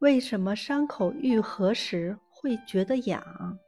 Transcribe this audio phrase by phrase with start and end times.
[0.00, 3.58] 为什么伤口愈合时会觉得痒？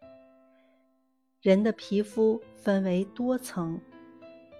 [1.41, 3.81] 人的皮肤分为多层，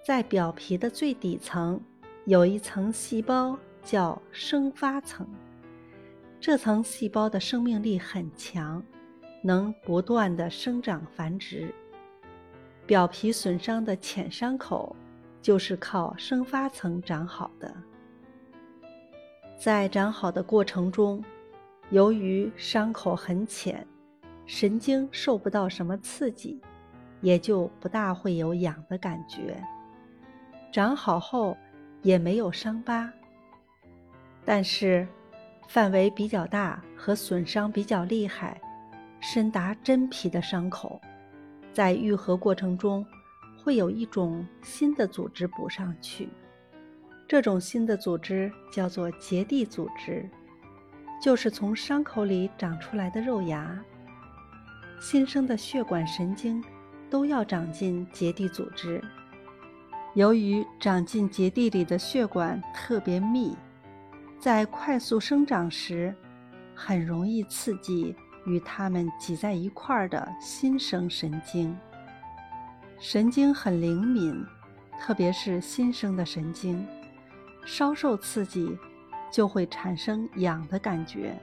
[0.03, 1.79] 在表皮的最底层
[2.25, 5.29] 有一层细胞叫生发层，
[6.39, 8.83] 这层细胞的生命力很强，
[9.43, 11.71] 能不断的生长繁殖。
[12.87, 14.95] 表皮损伤的浅伤口
[15.39, 17.71] 就是靠生发层长好的。
[19.55, 21.23] 在长好的过程中，
[21.91, 23.85] 由于伤口很浅，
[24.45, 26.61] 神经受不到什么刺激，
[27.19, 29.59] 也就不大会有痒的感觉。
[30.71, 31.57] 长好后
[32.03, 33.11] 也没有伤疤。
[34.45, 35.07] 但是，
[35.67, 38.61] 范围比较大和损伤比较厉害、
[39.19, 41.01] 深达真皮的伤口，
[41.73, 43.03] 在愈合过程中
[43.57, 46.29] 会有一种新的组织补上去。
[47.27, 50.29] 这种新的组织叫做结缔组织。
[51.21, 53.77] 就是从伤口里长出来的肉芽。
[54.99, 56.63] 新生的血管、神经
[57.09, 59.01] 都要长进结缔组织。
[60.15, 63.55] 由于长进结缔里的血管特别密，
[64.39, 66.13] 在快速生长时，
[66.73, 71.77] 很容易刺激与它们挤在一块儿的新生神经。
[72.97, 74.45] 神经很灵敏，
[74.99, 76.85] 特别是新生的神经，
[77.65, 78.77] 稍受刺激。
[79.31, 81.37] 就会产生痒的感觉。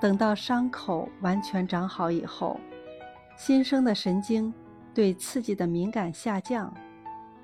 [0.00, 2.58] 等到伤口完全长好以后，
[3.36, 4.52] 新生的神经
[4.92, 6.72] 对刺激的敏感下降，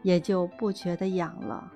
[0.03, 1.73] 也就不觉得痒了。